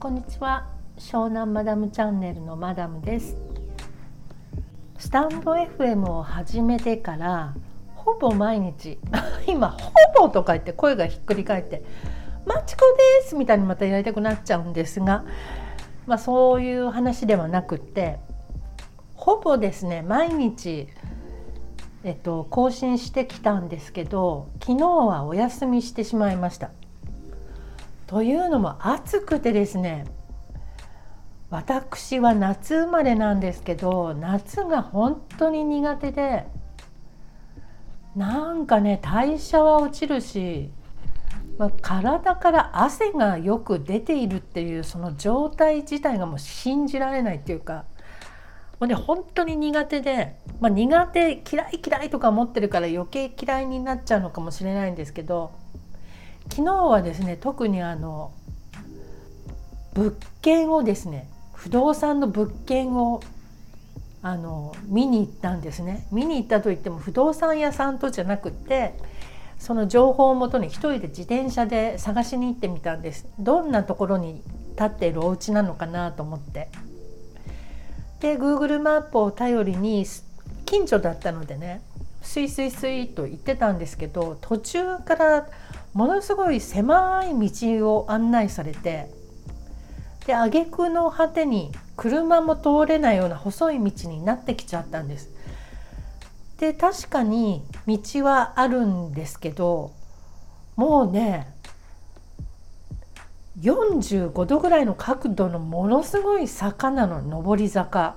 [0.00, 3.36] こんにちは湘南マダムチャンネルのマダムです
[4.96, 7.54] スタンド FM を始めてから
[7.96, 8.98] ほぼ毎日
[9.46, 11.84] 今ほぼとか言って声がひっくり返って
[12.46, 12.86] マチコ
[13.20, 15.26] ですみたいにまたやりたくなっちゃうんですが
[16.06, 18.20] まあそういう話ではなくって
[19.16, 20.88] ほぼですね毎日
[22.04, 26.70] えっと、更新してきたんですけど昨日はお休みしてしまいました。
[28.10, 30.04] というのも暑くてですね
[31.48, 36.44] 私は夏生まれなんですけど夏が本当に苦手で
[38.16, 40.72] なんかね代謝は落ちるし、
[41.56, 47.84] まあ、体から汗がよく出ているっていうその状態自体がもう信じられないっていうか
[48.80, 55.52] もうね本当に苦手で、まあ、苦手嫌い嫌いとか思ってるから余計嫌いになっちゃうのかもしれないんですけど
[56.50, 58.32] 昨日はですね特にあの
[59.94, 63.22] 物件をですね不動産の物件を
[64.22, 66.06] あの見に行ったんですね。
[66.12, 68.94] 見に行ったといっても不動産屋さんとじゃなくて
[69.58, 73.26] その情報をもとに一人で自転車で探しに行ってみたんです。
[73.38, 76.68] どんなところに立っているお家なのかなと思って。
[78.20, 80.04] で Google マップを頼りに
[80.66, 81.82] 近所だったのでね
[82.22, 85.48] スイスイスイと行ってたんですけど途中から
[85.92, 89.10] ものすごい狭い道を案内されて
[90.26, 95.30] で挙句の果てに車も通れないような細い道になってきちゃったんです。
[96.58, 99.92] で確かに道はあるんですけど
[100.76, 101.54] もうね
[103.60, 108.16] 45度ぐらいの角度のものすごい坂なの上り坂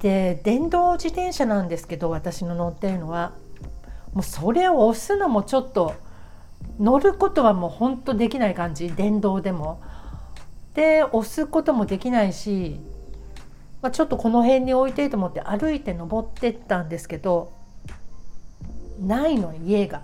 [0.00, 3.32] で電動自転車なんですけど私の乗ってるのは
[4.12, 5.94] もうそれを押すのもちょっと
[6.78, 9.80] 乗ることはもうほんとできない感じ電動でも。
[10.74, 12.80] で押すこともできないし、
[13.82, 17.52] まあ、ちょっとこの辺に置いてと思って歩いて登ってったんですけど
[18.98, 20.02] ないの家が。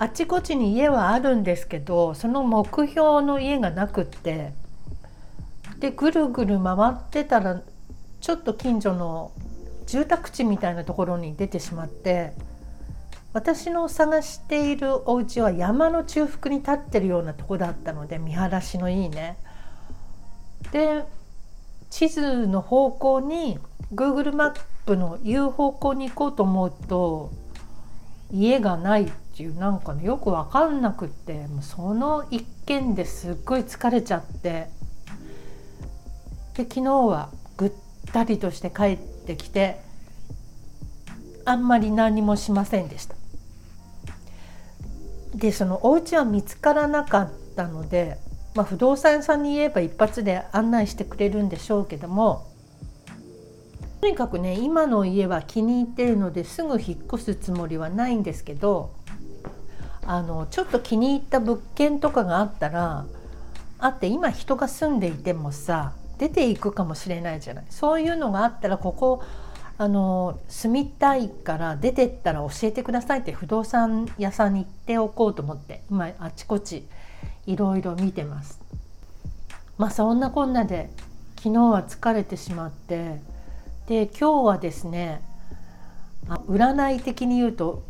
[0.00, 4.52] あちこちに家はあるんですけどその目標の家がなくって
[5.80, 7.60] でぐるぐる回ってたら
[8.20, 9.32] ちょっと近所の
[9.86, 12.32] 住宅地みたいなところに出てしまって
[13.38, 19.36] 私の探しているお家は山の中腹に立ってるようなとこだったので見晴らしのいいね。
[20.72, 21.04] で
[21.88, 23.60] 地図の方向に
[23.94, 27.30] Google マップの言う方向に行こうと思うと
[28.32, 34.68] 家がないっていうなんかねよく分かんなくってもうその一件ですっごい疲れちゃって
[36.56, 37.72] で昨日はぐっ
[38.12, 39.78] たりとして帰ってきて
[41.44, 43.17] あんまり何もしませんでした。
[45.34, 48.18] でそのお家は見つからなかったので、
[48.54, 52.46] まあ、不動産屋さんに言えば一発で案内してくれるんでしょうけども
[54.00, 58.94] とにかくね今の家は気に入ってるのですぐ引っ越すつもりはないんですけど
[60.06, 63.06] あのちょっと気に入った物件とかがあったら
[63.78, 67.64] あって今人が住んでいてもさ出ていくかもしれないじゃない。
[67.70, 69.22] そういうのがあったらここ
[69.80, 76.88] あの住みたいから出てったら教えてくださいって不動産屋さんに行っておこうと思って今あちこち
[77.46, 78.60] いろいろ見てます。
[79.78, 80.90] まあそんなこんなで
[81.36, 83.20] 昨日は疲れてしまって
[83.86, 85.22] で今日はですね
[86.26, 87.84] 占い的に言うと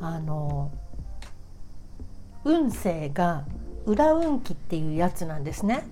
[0.00, 0.70] あの
[2.44, 3.44] 運勢が
[3.86, 5.84] 裏運気っていうやつなんですね。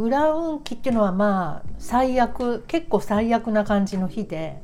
[0.00, 4.62] 裏運気っていうのはまあ最悪結構最悪な感じの日で、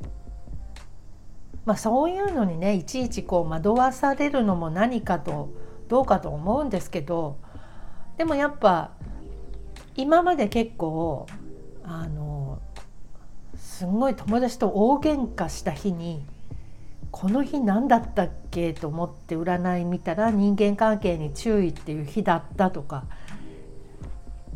[1.66, 5.50] まあ、そういうのにねいちいちこう惑わされるのも何かと
[5.88, 7.36] どうかと思うんですけど
[8.16, 8.92] でもやっぱ
[9.94, 11.26] 今まで結構
[11.84, 12.58] あの
[13.56, 16.25] すごい友達と大喧嘩した日に
[17.10, 23.05] この日何だったっけと思って占い見たら人間関係に注意っていう日だったとか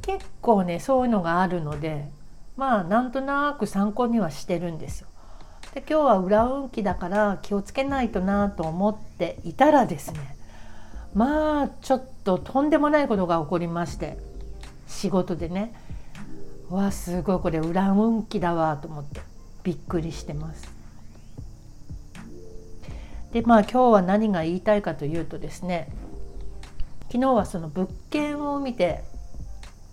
[0.03, 2.09] 結構ねそういうのがあるので
[2.57, 5.09] まあなんとなく参考にはしてるんですよ。
[5.75, 10.37] で今日は裏運気だから気をつけないとなと思っていたらですね
[11.15, 14.19] まあちょっととんでもないことが起こりまして
[14.89, 15.73] 仕事でね
[16.69, 19.21] わすごいこれ裏運気だわと思って
[19.63, 20.73] びっくりしてます。
[23.33, 25.89] でまあ今日は何が言いたいかというとですね
[27.13, 29.05] 昨日はその物件を見て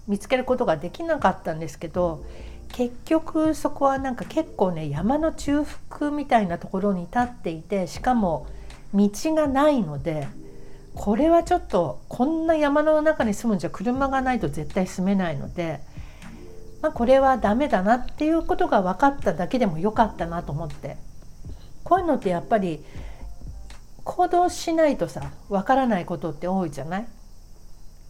[0.08, 2.24] 見つけることができなかったんですけど
[2.70, 8.48] 結局そこはなんか結構ね山の中腹みたいなところに立っていてしかも
[8.94, 10.28] 道がないので
[10.96, 15.80] これはちょっとこんな山の中に住むんじゃ車がないと絶対住めないので、
[16.82, 20.98] まあ、これはダメだなっていうことが分かっただけでもよかったなと思って。
[21.84, 22.84] こういうのってやっぱり
[24.04, 27.08] 行動しないとさ分からないことって多いじゃない？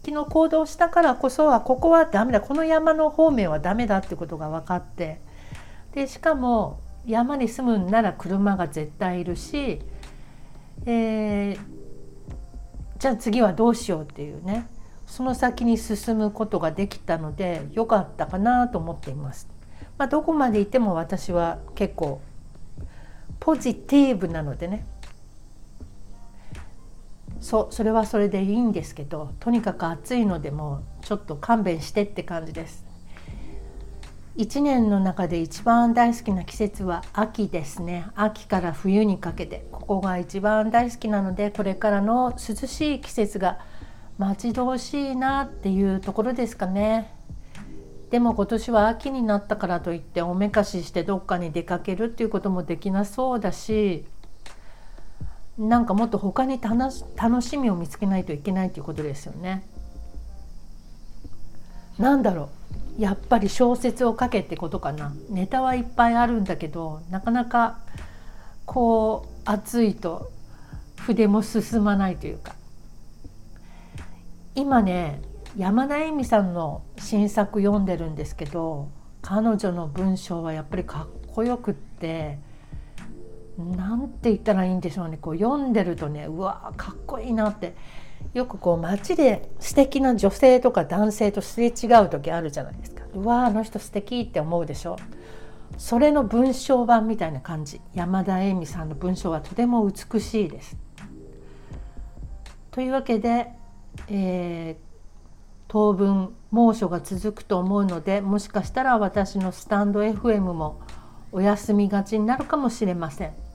[0.08, 2.40] 昨日行動したからこそはここはダメだ。
[2.40, 5.20] この山の方面はダメだってことが分かって。
[5.94, 9.82] でしかも山に住むんなら車が絶対いるし、
[10.86, 11.60] えー
[13.00, 14.68] じゃあ次はどうしようっていうね。
[15.06, 19.50] その先に進むことができたので良かったかなと思っています。
[19.98, 22.22] まあ、どこまで行っても私は結構
[23.42, 24.86] ポジティブなのでね。
[27.42, 32.86] そうそれはそれでいいんですけどとにかく暑いのでもちょっと勘弁してって感じです。
[34.38, 38.08] 1年の中で一番大好きな季節は秋ですね。
[38.14, 39.66] 秋から冬にかけて。
[39.72, 43.58] ここが一番大好きなのでこれからの涼しい季節が
[44.20, 47.18] 待ち遠しいなっていうところですかね。
[48.12, 54.06] でも今年は秋になったからといっておめかししてどっかに出かけるっていうこともできなそうだし
[55.58, 59.68] なんかもっと他に楽しみを見つけないといけないということですよね。
[61.98, 62.50] なんだろ
[62.98, 63.02] う。
[63.02, 65.14] やっぱり小説を書けってことかな。
[65.30, 67.80] ネタはいっぱいあるんだけどなかなか
[68.66, 70.32] こう熱いと
[70.98, 72.54] 筆も進まないというか。
[74.56, 75.22] 今ね
[75.56, 78.90] 山田恵美さんの新作読んでるんですけど
[79.22, 82.40] 彼女の文章はやっぱりかっこよくって
[83.58, 85.18] 何て言ったらいいんでしょうね。
[85.18, 87.76] こう読んでるとねうわかっこいいなって。
[88.34, 93.04] よくこう街で素敵な女性とか男性とすれ違う時あるじゃないですか。
[93.14, 94.98] うわあの人素敵って思うでしょ。
[95.78, 97.82] それの文章版みたいな感じ。
[97.94, 100.78] 山田恵美さんの文章はとても美しいです。
[102.72, 103.52] というわけで、
[104.08, 104.88] えー、
[105.68, 110.80] 当分猛暑が続くと思うのでもしかしたら私のスタンド FM も
[111.32, 113.47] お休みがちになるかもしれません。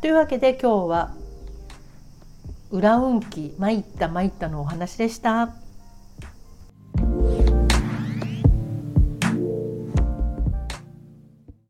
[0.00, 1.14] というわけで今日は
[2.70, 5.67] 裏運気参った参ったのお話でした。